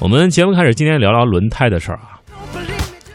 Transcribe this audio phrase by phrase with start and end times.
[0.00, 2.20] 我们节目开始，今天聊聊轮胎的事儿啊。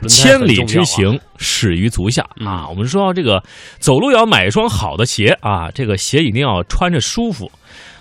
[0.09, 2.67] 千里之行，始于足下啊！
[2.67, 3.41] 我们说这个
[3.79, 7.49] 走路要买一双好的鞋啊，这个鞋一定要穿着舒服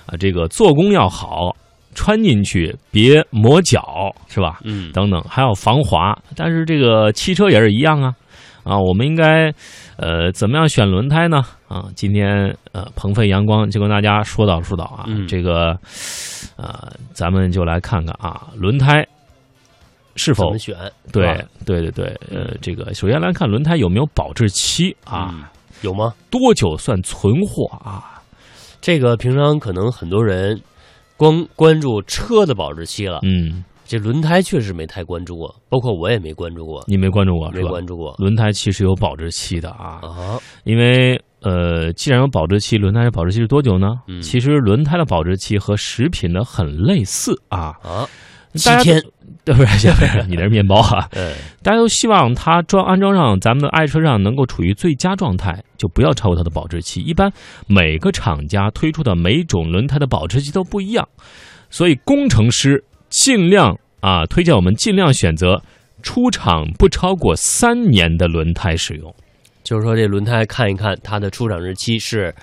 [0.07, 1.55] 啊，这个做工要好，
[1.95, 4.59] 穿进去别磨脚，是吧？
[4.65, 6.19] 嗯，等等，还要防滑。
[6.35, 8.13] 但是这个汽车也是一样啊
[8.65, 8.79] 啊！
[8.79, 9.53] 我们应该
[9.97, 11.43] 呃怎么样选轮胎呢？
[11.69, 15.79] 啊，今天呃鹏飞阳光就跟大家说道说道啊，这个
[16.57, 19.07] 呃咱们就来看看啊轮胎。
[20.15, 20.77] 是否选？
[21.11, 25.51] 对对对对，呃，这个首先来看轮胎有没有保质期啊？
[25.81, 26.13] 有吗？
[26.29, 28.21] 多久算存货啊？
[28.83, 30.61] 这个平常可能很多人
[31.17, 36.83] 光关注车的保质期了，嗯，这轮胎确实没太关注过，包括我也没关注过。
[36.87, 37.51] 你没关注过？
[37.51, 38.15] 没关注过。
[38.17, 43.89] 轮胎其实有保质期的啊，啊，因为呃，既然有保质期，轮胎的保质期是多久呢？
[44.23, 48.09] 其实轮胎的保质期和食品的很类似啊啊。
[48.55, 48.99] 七天，
[49.45, 49.89] 对不是？
[50.27, 51.07] 你那是面包啊。
[51.13, 57.03] 嗯，大家都希望它装安装上咱们的爱车上能够处于最佳状态，就不要超过它的保质期。
[57.03, 57.31] 一般
[57.67, 61.07] 每个厂家推出的每种轮胎的保质期都不一样，
[61.69, 65.63] 所以工程师尽量啊推荐我们尽量选择
[66.03, 69.15] 出厂不超过三年的轮胎使用。
[69.63, 72.35] 就是说，这轮胎看一看它的出厂日期是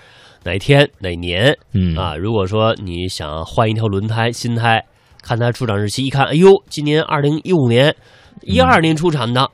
[0.44, 1.58] 哪天哪年。
[1.74, 4.86] 嗯啊，如果说你想换一条轮胎，新胎。
[5.22, 7.94] 看它出厂日期，一看，哎呦，今年二零一五年，
[8.42, 9.52] 一二年出产的，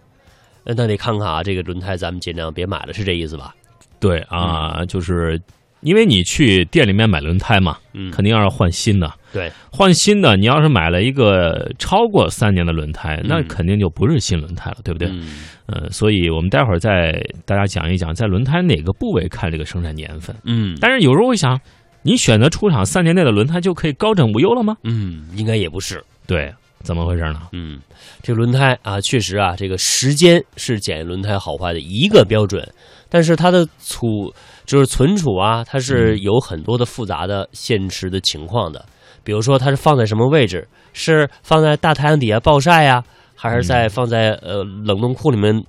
[0.63, 3.55] 那得看看啊，这个轮胎咱们尽量别买了，是这意思吧？
[3.99, 5.41] 对啊，就是
[5.85, 9.09] 因为你去店里面买轮胎嘛，嗯，肯定要换新的。
[9.31, 15.07] 对，换新的，你要是买了一个超过三年的轮胎，那肯定就不是新轮胎了，对不对？
[15.67, 20.35] 嗯，所以我们待会儿再大家讲一讲，在轮胎哪个部位看这个生产年份。
[20.43, 21.59] 嗯，但是有时候会想。
[22.07, 24.77] 你选择出厂三年内的轮胎就可以高枕无忧了吗？
[24.83, 26.03] 嗯，应该也不是。
[26.27, 26.53] 对，
[26.85, 27.41] 怎么回事呢？
[27.51, 27.81] 嗯，
[28.21, 32.65] 这个轮胎啊，确实啊，这个时间是检验轮胎好坏的一个标准，
[33.09, 34.31] 但是它的储
[34.65, 38.85] 就是存储啊，它是有很多的复杂的现实的情况的。
[39.23, 40.67] 比如说，它是放在什么位置？
[40.93, 43.03] 是放在大太阳底下暴晒呀，
[43.35, 45.63] 还是在放在呃冷冻库里面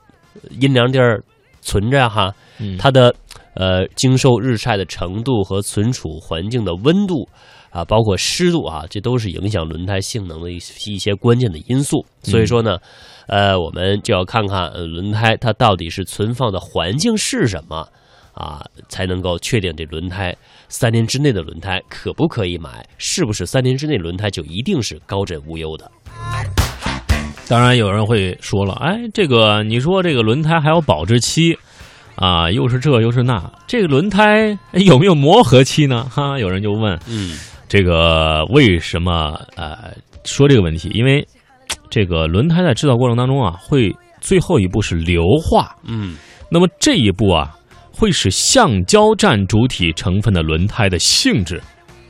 [0.61, 1.25] 阴凉地儿
[1.63, 2.35] 存着哈？
[2.79, 3.15] 它的。
[3.59, 7.27] 呃，经受日晒的程度和存储环境的温度
[7.71, 10.57] 啊，包括湿度啊，这都是影响轮胎性能的一
[10.87, 12.05] 一些关键的因素。
[12.23, 12.79] 所以说呢，
[13.27, 17.87] 呃，我们就要看看轮胎它到底是存放的环境是什么
[18.33, 20.35] 啊，才能够确定这轮胎
[20.69, 25.91] 三年之内的轮胎可不可以买，是不是三年之内轮胎就一定是高枕无忧的？
[27.49, 31.59] 当然，有人会说了，哎，这个你说这个轮胎还有保质期。
[32.17, 36.03] 啊，又是这又是那，这个轮胎有没有磨合期呢？
[36.05, 37.37] 哈，有人就问，嗯，
[37.69, 39.93] 这个为什么呃
[40.25, 40.89] 说这个问题？
[40.95, 41.27] 因为
[41.91, 46.17] 这个轮胎在制造过程当中啊，会最后一步是硫化，嗯，
[46.51, 47.57] 那么这一步啊，
[47.93, 51.63] 会使橡胶占主体成分的轮胎的性质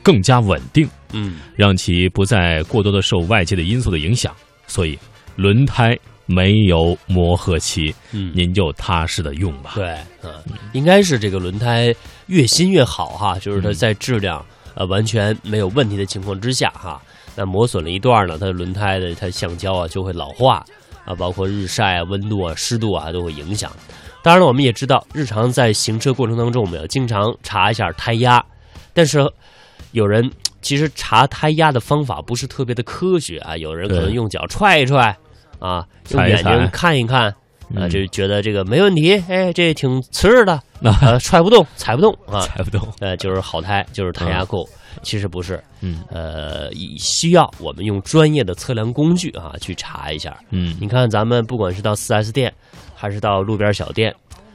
[0.03, 4.33] 更加稳定，嗯，让其不再过多的受外界的因素的影响，
[4.67, 4.97] 所以
[5.35, 5.97] 轮胎。
[6.29, 9.71] 没有磨合期，嗯，您就踏实的用吧。
[9.75, 10.29] 对，嗯，
[10.73, 11.95] 应该是这个轮胎
[12.25, 14.45] 越新越好哈，就是它在质量
[14.77, 17.01] 呃完全没有问题的情况之下哈，
[17.35, 20.63] 那磨损了一段呢，它的轮胎的它橡胶啊就会老化
[21.03, 23.71] 啊，包括日晒啊、温度啊、湿度啊都会影响。
[24.23, 28.43] 当然了，我们也知道，日常在行车过程当中，我们要经常查一下胎压，
[28.93, 29.19] 但是
[29.91, 35.15] 有人其实查胎压的方法不是特别的科学啊，有人可能用脚踹一踹。
[35.59, 37.33] 啊，用眼睛看一看，
[37.75, 40.61] 啊，就觉得这个没问题，哎，这挺瓷实的，
[41.01, 44.67] 呃，踹不动，踩不动啊， 踩不动， 呃，就是好胎，就是胎压够。
[45.03, 50.35] 其实不是，嗯，呃，需要我们用专业的测量工具啊去查一下。
[50.49, 52.51] 嗯，你看咱们不管是到四 S 店，
[52.95, 54.13] 还是到路边小店，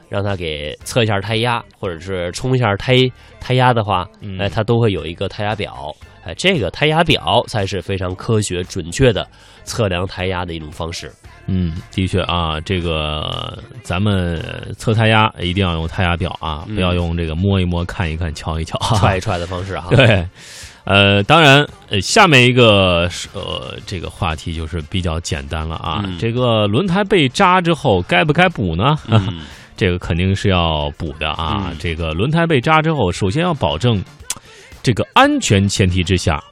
[0.09, 2.97] 让他给测一下胎压，或者是充一下胎
[3.41, 4.09] 胎压的话，
[4.41, 5.95] 哎，他都会有一个胎压表。
[6.25, 9.25] 哎，这个胎压表才是非常科学准确的
[9.62, 11.13] 测量胎压的一种方式。
[11.47, 14.42] 嗯，的确啊，这个咱们
[14.78, 19.89] 测胎压一定要用胎压表啊，不要用这个摸一摸、看一看、瞧一瞧、踹一踹的方式哈。
[19.94, 20.27] 对，
[20.84, 26.04] 呃，当然，呃，下面一个呃这个话题就是比较简单了啊。
[26.18, 28.97] 这个轮胎被扎之后该不该补呢？
[29.77, 31.72] 这个肯定是要补的啊。
[31.78, 34.03] 这个轮胎被扎之后，首先要保证。
[34.84, 36.42] 这个安全前提之下，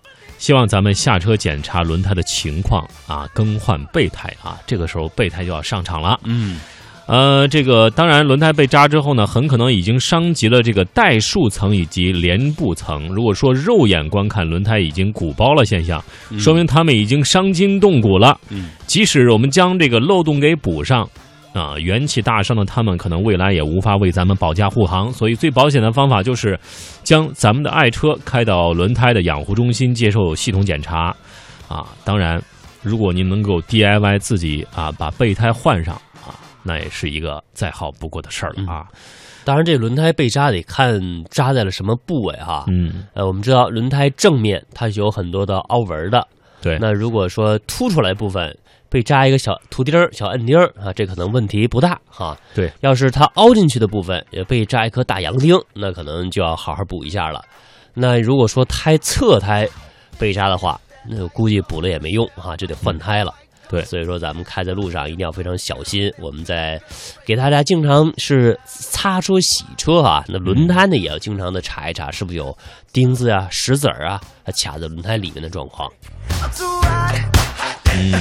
[0.40, 6.18] 希望咱们下车检查轮胎的情况啊，更换备胎啊，这个时候备胎就要上场了。
[6.24, 6.58] 嗯，
[7.06, 13.06] 呃，这个当然，轮胎被扎之后呢，很可能已经伤及了这个带束层以及连布层。
[13.08, 16.02] 如果说肉眼观看轮胎已经鼓包了现象，
[16.38, 18.40] 说明他们已经伤筋动骨了。
[18.48, 21.06] 嗯，即使我们将这个漏洞给补上，
[21.52, 25.12] 啊，元气大伤的他们可能未来也无法为咱们保驾护航。
[25.12, 26.58] 所以，最保险的方法就是
[27.02, 31.14] 将咱们的爱车开到轮胎的养护中心接受系统检查。
[31.68, 32.42] 啊，当然，
[32.82, 36.34] 如果您能够 DIY 自己啊，把备胎换上啊。
[36.62, 38.86] 那也是一个再好不过的事儿了啊！
[39.46, 41.00] 当然，这轮胎被扎得看
[41.30, 42.66] 扎在了什么部位哈。
[42.68, 46.28] 嗯，呃，我们知道轮胎正面它是有很多的凹纹的。
[46.60, 46.76] 对。
[46.78, 48.54] 那如果说凸出来部分
[48.90, 52.36] 被扎一个小图钉儿、小摁钉儿啊，这可能问题不大哈。
[52.54, 52.70] 对。
[52.80, 57.42] 要是它凹进去的部分也被扎一颗大洋钉，那可能就要好好补一下了。
[57.94, 59.66] 那如果说胎侧胎
[60.18, 60.78] 被扎的话，
[61.08, 63.32] 那估计补了也没用哈，就得换胎了。
[63.68, 66.12] 对，所以说咱们开在路上一定要非常小心。
[66.18, 66.80] 我们在
[67.24, 72.56] 给大家经常是擦车洗车啊，那轮胎呢也要经常的查一查，是不是有
[72.92, 75.88] 钉子啊、石子儿啊卡在轮胎里面的状况。
[77.92, 78.12] 嗯，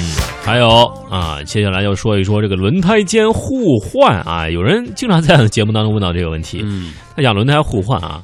[0.43, 6.61] 还有啊，接下来要说一说这个轮胎间互换啊，有人经常在节目当中问到这个问题。
[6.63, 8.23] 嗯，他讲轮胎互换啊，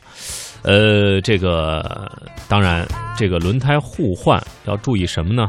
[0.64, 2.12] 呃，这个
[2.48, 5.48] 当然，这个轮胎互换要注意什么呢？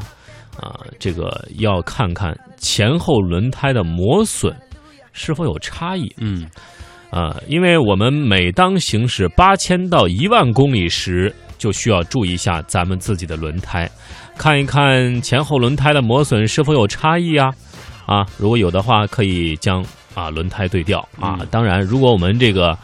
[0.58, 4.54] 啊，这个要看看前后轮胎的磨损
[5.12, 6.10] 是否有差异。
[6.19, 6.46] 嗯，
[7.10, 13.90] 啊，因为我们每当行驶八千到一万公里时，就需要注意一下咱们自己的轮胎，
[14.38, 17.53] 看一看前后轮胎的磨损是否有差异啊。
[18.06, 19.85] 啊，如果有的话，可以将
[20.15, 21.41] 啊轮胎对调啊。
[21.50, 22.79] 当然，如果我们这个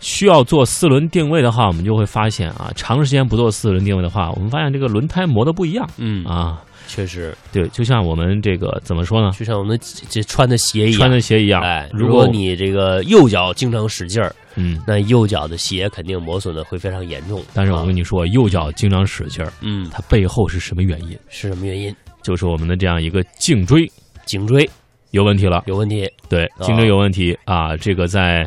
[0.00, 5.88] 需要做四轮定位的话，我们就会发现啊，长时间不做四轮定位的话，我们发现这个轮胎磨的不一样。
[5.98, 6.62] 嗯啊。
[6.88, 9.30] 确实，对，就像我们这个怎么说呢？
[9.38, 9.78] 就像我们
[10.10, 11.62] 这穿的鞋一样，穿的鞋一样。
[11.62, 17.42] 哎，如果你这个右脚经常使劲儿，嗯，那右脚的鞋肯定磨损的会非常严重。
[17.54, 21.18] 但是我跟你说，右脚经常使劲儿，嗯，它背后是什么原因？
[21.28, 21.94] 是什么原因？
[22.22, 23.90] 就是我们的这样一个颈椎，
[24.24, 24.68] 颈椎
[25.10, 26.08] 有问题了，有问题。
[26.28, 28.46] 对，颈椎有问题啊，这个在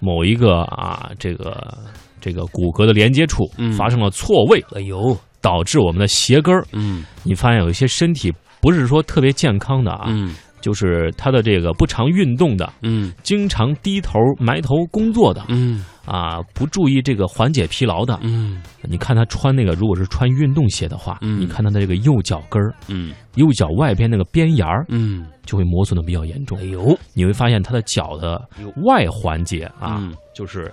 [0.00, 1.76] 某一个啊，这个
[2.20, 4.64] 这个骨骼的连接处发生了错位。
[4.74, 5.16] 哎呦！
[5.40, 26.58] 导致我们的鞋跟儿，嗯，你发现有一些身体不是说特别健康的啊，嗯，就是他的这个不常运动的，嗯，经常低头埋头工作的，嗯，啊，不注意这个缓解疲劳的，嗯，你看他穿那个，如果是穿运动鞋的话，嗯，你看他的这个右脚跟儿，嗯，右脚外边那个边沿儿，嗯，就会磨损的比较严重。
[26.58, 28.40] 哎呦，你会发现他的脚的
[28.86, 30.72] 外环节啊，就是。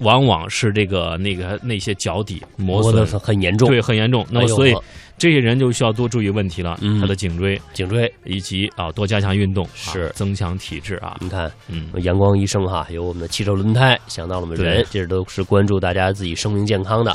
[0.00, 4.26] 往往是这个那个那些脚底磨损很严重，对，很严重。
[4.30, 4.74] 那么所以
[5.18, 6.78] 这些人就需要多注意问题了。
[7.00, 11.16] 他的颈椎、颈椎以及啊多加强运动，是增强体质啊。
[11.20, 17.14] 你看，嗯，阳光医生哈，有我们的汽车轮胎，想到了我们人，这都是关注大家自己生命健康的，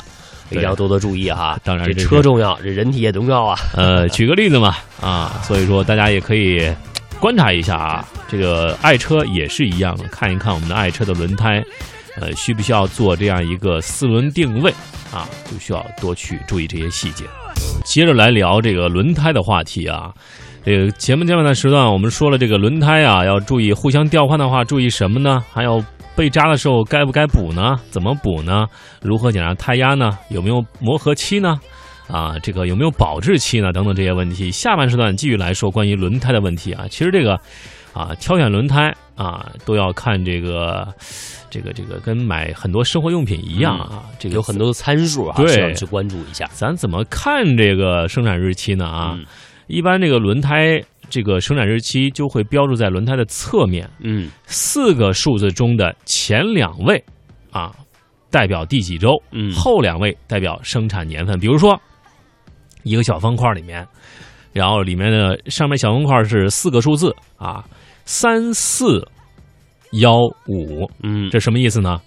[0.50, 1.58] 一定要多多注意哈。
[1.64, 3.58] 当然，这车重要，这人体也重要啊。
[3.74, 6.72] 呃，举个例子嘛，啊，所以说大家也可以
[7.18, 11.60] 观察一下啊，这个爱车也是一样的，看一看我们的爱车的轮胎。
[12.20, 14.70] 呃，需不需要做这样一个四轮定位
[15.12, 15.28] 啊？
[15.50, 17.24] 就需要多去注意这些细节。
[17.84, 20.12] 接着来聊这个轮胎的话题啊。
[20.64, 25.40] 这个前面前半段时段，我们说了这个轮胎啊，要注意互相调换的话，注意什么呢？
[25.52, 25.80] 还有
[26.16, 27.76] 被扎的时候该不该补呢？
[27.90, 28.66] 怎么补呢？
[29.00, 30.18] 如何检查胎压呢？
[30.28, 31.56] 有没有磨合期呢？
[32.08, 33.72] 啊，这个有没有保质期呢？
[33.72, 34.50] 等等这些问题。
[34.50, 36.86] 下半时段继续来说关于轮胎的问题啊。
[36.90, 37.38] 其实这个
[37.92, 40.86] 啊，挑选轮胎啊，都要看这个。
[41.48, 46.44] 这个这个跟买很多生活用品一样啊，这个有很多参数啊，需要去关注一下。
[46.52, 48.84] 咱怎么看这个生产日期呢？
[48.84, 49.16] 啊，
[49.68, 57.02] 一般这个轮胎这个生产日期就会标注在轮胎的侧面，嗯，四个数字中的前两位
[57.52, 57.74] 啊，
[58.30, 61.38] 代表第几周，嗯，后两位代表生产年份。
[61.38, 61.80] 比如说
[62.82, 63.86] 一个小方块里面，
[64.52, 67.64] 然后里面的上面小方块是四个数字啊，
[68.06, 69.06] 三四。
[69.92, 72.02] 幺五，嗯，这什么意思呢？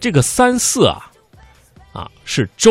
[0.00, 0.98] 这个三四啊，
[1.92, 2.70] 啊是周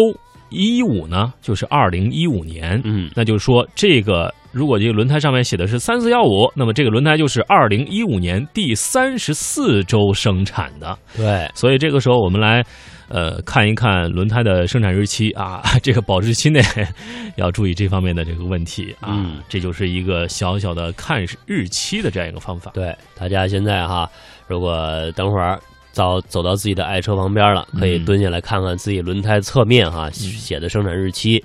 [0.50, 12.66] 一五呢，就是二零一五年，嗯，那就是说这个如果这个轮胎上面写的是三四幺五，那么这个轮胎就是二零一五年第三十四周生产的，对，所以这个时候我们来
[13.08, 16.62] 呃看一看轮胎的生产日期啊， 这个保质期内
[17.38, 24.10] 要注意这方面的这个问题啊，这就是一个小小的看日期的这样一个方法，对，大家现在哈。
[24.48, 25.60] 如果等会儿
[25.92, 31.44] 走走到自己的爱车旁边了，可以蹲下来看看自己轮胎侧面哈写的生产日期，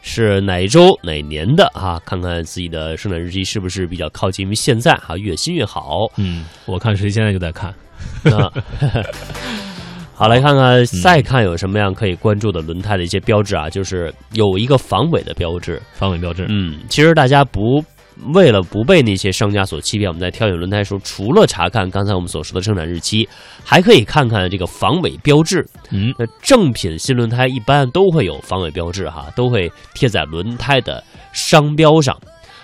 [0.00, 2.00] 是哪一周哪年的啊？
[2.06, 5.16] 看看自己的生产日期是不是比较靠近于现在啊？
[5.16, 6.08] 越新越好。
[6.18, 7.74] 嗯，我看谁现在就在看。
[10.16, 16.46] 啊，好，来看看再看有什么样可以关注的轮胎的一些标志啊，就是有一个防伪的标志，防伪标志。
[16.48, 17.84] 嗯，其实大家不。
[18.32, 23.28] 为了不被那些商家所欺骗，我们在挑选轮胎时候，除了查看刚才我们所说的生产日期，
[23.62, 25.62] 还可以看看这个防伪标志。
[25.90, 31.04] 嗯，那正品新轮胎一般都会有防伪标志，哈，都会贴在轮胎的
[31.34, 32.18] 商标上。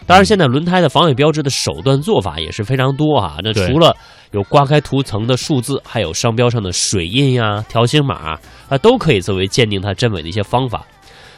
[0.06, 3.36] 当然，现在轮胎的防伪标志的手段做法也是非常多啊。
[3.42, 3.96] 那除了
[4.32, 10.84] 有刮开涂层的数字，还有商标上的水印呀、条形码啊，都可以作为鉴定它真伪的一些方法。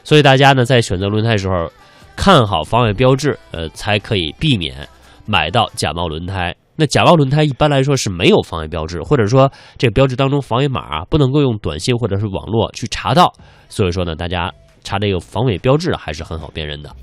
[0.02, 1.70] 所以大家呢，在选择轮胎的时候。
[2.16, 4.88] 看好防伪标志，呃，才可以避免
[5.26, 6.54] 买到假冒轮胎。
[6.76, 13.32] 那假冒轮胎一般来说是没有防伪标志，或者说这个标志当中防伪码啊不能够用短信或者是网络去查到。
[13.68, 14.48] 所以说呢，大家
[14.84, 16.94] 查这个防伪标志还是很好辨认的。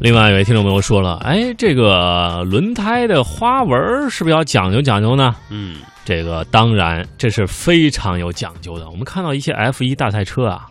[0.00, 5.34] 另外，有位听众朋友说了，哎，这个轮胎的花纹是不是要讲究讲究呢？
[5.50, 8.88] 嗯，这个当然这是非常有讲究的。
[8.90, 10.68] 我们看到一些 F 一大赛车啊。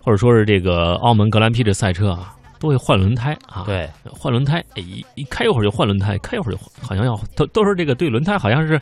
[0.00, 3.64] 或者说是这个澳门格兰披治赛车啊，都会换轮胎啊。
[3.66, 8.80] 对，换轮胎，一一开一会儿就换轮胎，开一会儿就好像要都都是这个对轮胎好像是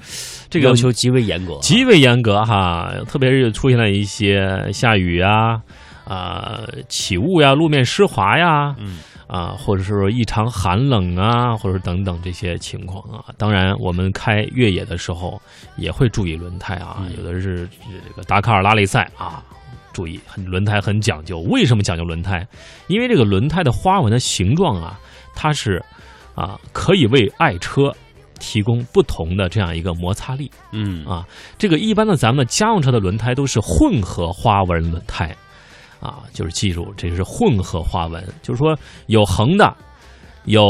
[0.49, 2.93] 这个要求极为严格，极为严格哈。
[3.09, 5.61] 特别是出现了一些下雨啊
[6.05, 13.25] 啊起雾呀、路面湿滑呀，嗯啊，或者是说异常寒冷啊，或者等等这些情况啊。
[13.37, 15.40] 当然，我们开越野的时候
[15.76, 17.06] 也会注意轮胎啊。
[17.16, 17.68] 有的是
[18.06, 19.42] 这个达喀尔拉力赛啊。
[19.92, 21.38] 注意，轮胎很讲究。
[21.40, 22.47] 为什么讲究轮胎？
[22.87, 25.00] 因为这个轮胎的花纹的形状啊，
[25.35, 25.83] 它是
[26.35, 27.97] 啊，可以为爱车
[28.38, 30.50] 提供不同的这样一个摩擦力。
[30.73, 35.35] 嗯啊，这个一般的咱们的家用车的轮胎都是混合花纹轮胎
[36.06, 39.76] 啊，就是记住这是混合花纹，就是说有横的，
[40.44, 40.64] 有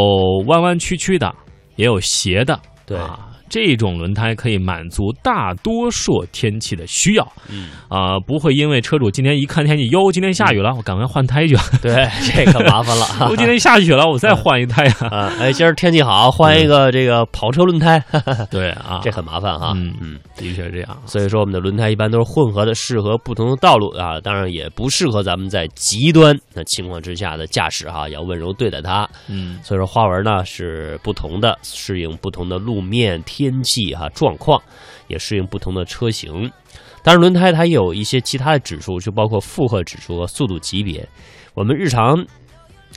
[0.47, 1.35] 弯弯曲曲的，
[1.77, 2.59] 也有斜的。
[2.87, 2.99] 对。
[3.49, 11.57] 这种轮胎可以满足大多数天气的需要，嗯啊，不会因为车主今天一看天气，哟，今天下雨了，我赶快换胎去。
[11.81, 13.07] 对，这可麻烦了。
[13.31, 15.33] 我今天下雪了，我再换一胎啊。
[15.39, 18.03] 哎，今儿天气好，换一个这个跑车轮胎。
[18.51, 19.73] 对啊，这很麻烦哈。
[19.77, 20.97] 嗯嗯，的确是这样。
[21.07, 24.21] 所以说，我们的轮胎一般都是混合的，适合不同的道路啊。
[24.21, 29.09] 当然，也不适合咱们在极端的情况之下的驾驶哈，要温柔对待它。
[29.29, 33.23] 嗯，所以说花纹呢是不同的，适应不同的路面。
[33.37, 34.59] 天气哈状况，
[35.09, 36.51] 也适应不同的车型。
[37.03, 41.07] 当然，轮胎它也有一些其他的指数，就包括负荷指数和速度级别。
[41.53, 42.25] 我们日常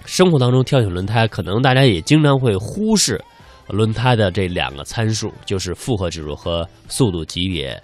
[0.05, 3.21] 生活当中挑选轮胎，可能大家也经常会忽视
[3.67, 7.77] 轮胎的这两个参数，就是负荷指数和速度级别。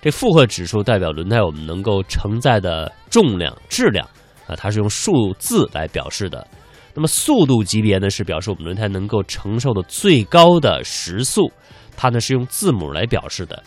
[0.00, 4.08] 这负荷指数代表轮胎我们能够承载的重量、质量
[4.46, 6.46] 啊，它是用数字来表示的。
[6.94, 11.52] 那么速度级别呢，是表示我们轮胎能够承受的最高的时速。
[12.00, 13.60] 它呢是用字母来表示的，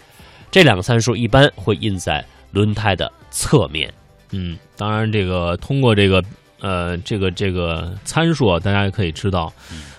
[0.49, 3.93] 这两个参数一般会印在轮胎的侧面。
[4.31, 6.23] 嗯，当然，这个通过这个
[6.61, 9.51] 呃这个这个参数，大家也可以知道，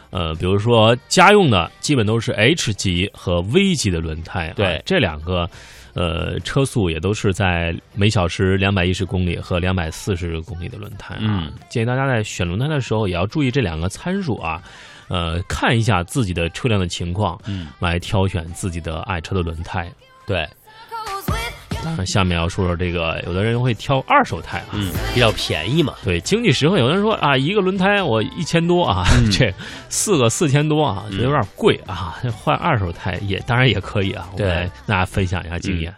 [0.09, 5.47] 呃，比如说家用的基本都是 H 级和 V 级的轮胎，对这两个
[5.93, 11.53] 呃车速也都是在每小时两百一十公里和两百四十公里的轮胎啊。
[11.69, 14.63] 建议大家在选轮胎的时候也要注意这两个参数啊。
[15.09, 19.91] 呃，看一下自己的车辆的情况，嗯，来挑选自己的爱车的轮胎。
[20.27, 20.49] 对，
[21.85, 26.79] 那，下面要说说这个，有的人会挑二手胎，嗯，比较便宜嘛，对，经济实惠。
[26.79, 29.53] 有的人说啊，一个轮胎我一千多啊， 这
[29.89, 34.29] 四个四千多啊，觉得有点贵啊，换二手胎也当然也可以啊。
[34.37, 35.93] 对，大家分享一下经验。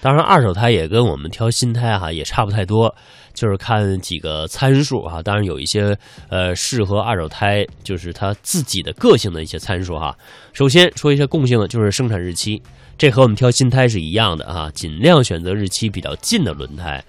[0.00, 2.94] 当然，二手胎也跟我们挑新胎哈也差不太多。
[3.34, 5.96] 就是看几个参数啊，当然有一些
[6.28, 10.12] 呃适合二手胎，就是它自己的个性的一些参数哈。
[10.52, 12.60] 首先说一些共性的，就是生产日期，
[12.96, 17.00] 这和我们挑新胎是一样的啊，尽量选择日期比较近的轮胎。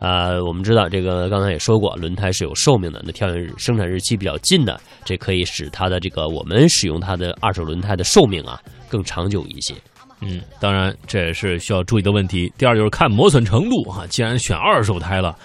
[0.00, 9.74] 呃，我们知道这个刚才也说过，轮胎是有寿命的，那挑选生产日期比较近的，这可以使它的这个我们使用它的二手轮胎的寿命啊更长久一些。
[10.20, 12.52] 嗯，当然这也是需要注意的问题。
[12.56, 15.36] 第二就是看磨损程度啊，既然选二手胎了。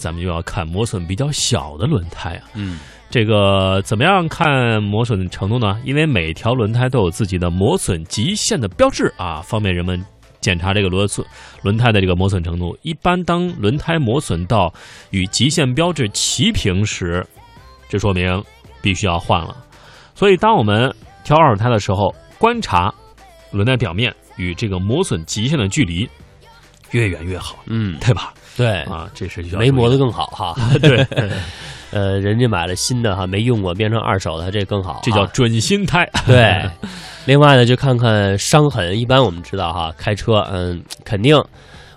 [0.00, 2.78] 咱们就要看磨损比较小的轮胎啊，嗯，
[3.10, 5.76] 这个怎么样看磨损程度呢？
[5.84, 10.00] 因为每条轮胎都有自己的磨损极限的标志啊，方便人们
[10.40, 11.26] 检查这个螺损
[11.62, 12.78] 轮胎的这个磨损程度。
[12.82, 14.72] 一般当轮胎磨损到
[15.10, 17.26] 与极限标志齐平时，
[17.88, 18.40] 这说明
[18.80, 19.56] 必须要换了。
[20.14, 20.94] 所以，当我们
[21.24, 22.94] 挑二手胎的时候，观察
[23.50, 26.08] 轮胎表面与这个磨损极限的距离
[26.90, 28.32] 越远越好，嗯，对吧？
[28.56, 30.56] 对啊，这是没磨得更好哈。
[30.82, 31.06] 对，
[31.90, 36.08] 呃，人家买了新的哈，没用过变成二手的，这更好，这叫准新胎。
[36.26, 36.62] 对，
[37.26, 38.98] 另外呢，就看看伤痕。
[38.98, 41.36] 一般我们知道哈，开车嗯，肯定。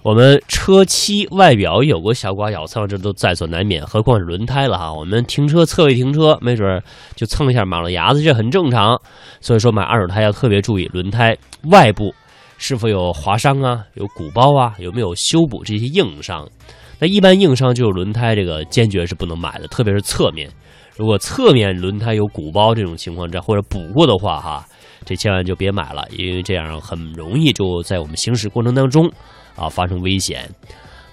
[0.03, 4.91] 我们车漆外表有过小刮小蹭，这都在所难免，何况是轮胎了哈。
[4.91, 6.81] 我们停车侧位停车，没准
[7.15, 8.99] 就蹭一下马路牙子，这很正常。
[9.41, 11.37] 所以说买二手胎要特别注意轮胎
[11.69, 12.11] 外部
[12.57, 16.49] 是否有划伤啊，有鼓包啊，有没有修补这些硬伤。
[16.97, 20.49] 那一般硬伤就是轮胎这个坚决是不能买的，特别是侧面。
[20.97, 24.65] 如果侧面轮胎有鼓包这种情况，这或者补过的话哈，
[25.05, 29.07] 这千万就别买了，因为这样很容易就在我们行驶过程当中。
[29.55, 30.49] 啊，发生危险。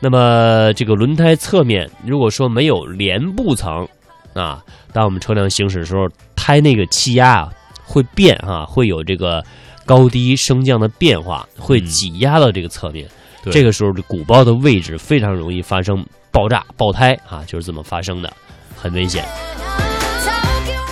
[0.01, 3.87] 那么这个轮胎侧面，如果说没有帘布层
[4.33, 7.53] 啊，当我们车辆行驶的时候，胎那个气压啊
[7.85, 9.45] 会变啊，会有这个
[9.85, 13.09] 高低升降的变化，会挤压到这个侧面。
[13.51, 18.33] 这个时候，这鼓包的位置非常容易发生爆炸、爆胎啊，就是这么发生的，
[18.77, 19.25] 很危险。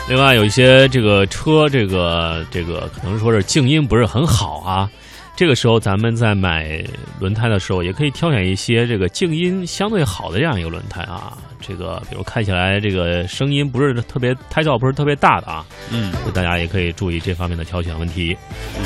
[0.08, 4.90] 另外，有一些这个车，这个这个可能说是静音不是很好啊。
[5.36, 6.82] 这个时候，咱们在买
[7.20, 11.36] 轮胎的时候，也可以挑选一些这个静音相对好的这样一个轮胎啊。
[11.60, 15.66] 这个比如开起来这个声音不是特别胎噪不是特别大的啊。
[15.92, 18.34] 嗯，大家也可以注意这方面的挑选问题。